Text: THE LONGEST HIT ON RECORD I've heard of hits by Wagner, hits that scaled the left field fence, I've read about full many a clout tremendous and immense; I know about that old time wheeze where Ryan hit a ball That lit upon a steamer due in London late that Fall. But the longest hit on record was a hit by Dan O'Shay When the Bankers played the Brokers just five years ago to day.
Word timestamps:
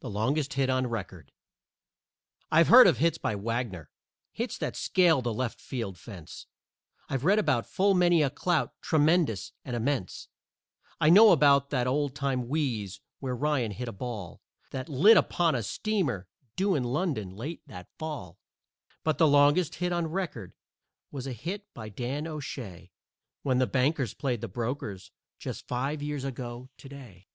THE 0.00 0.10
LONGEST 0.10 0.54
HIT 0.54 0.68
ON 0.70 0.88
RECORD 0.88 1.30
I've 2.50 2.66
heard 2.66 2.88
of 2.88 2.98
hits 2.98 3.16
by 3.16 3.36
Wagner, 3.36 3.88
hits 4.32 4.58
that 4.58 4.74
scaled 4.74 5.22
the 5.22 5.32
left 5.32 5.60
field 5.60 5.96
fence, 6.00 6.48
I've 7.08 7.24
read 7.24 7.38
about 7.38 7.64
full 7.70 7.94
many 7.94 8.22
a 8.24 8.28
clout 8.30 8.74
tremendous 8.80 9.52
and 9.64 9.76
immense; 9.76 10.26
I 11.00 11.10
know 11.10 11.30
about 11.30 11.70
that 11.70 11.86
old 11.86 12.16
time 12.16 12.48
wheeze 12.48 12.98
where 13.20 13.36
Ryan 13.36 13.70
hit 13.70 13.86
a 13.86 13.92
ball 13.92 14.42
That 14.72 14.88
lit 14.88 15.16
upon 15.16 15.54
a 15.54 15.62
steamer 15.62 16.26
due 16.56 16.74
in 16.74 16.82
London 16.82 17.30
late 17.30 17.62
that 17.68 17.86
Fall. 17.96 18.40
But 19.04 19.18
the 19.18 19.28
longest 19.28 19.76
hit 19.76 19.92
on 19.92 20.08
record 20.08 20.54
was 21.12 21.28
a 21.28 21.32
hit 21.32 21.72
by 21.72 21.88
Dan 21.88 22.26
O'Shay 22.26 22.90
When 23.42 23.58
the 23.58 23.68
Bankers 23.68 24.12
played 24.12 24.40
the 24.40 24.48
Brokers 24.48 25.12
just 25.38 25.68
five 25.68 26.02
years 26.02 26.24
ago 26.24 26.68
to 26.78 26.88
day. 26.88 27.28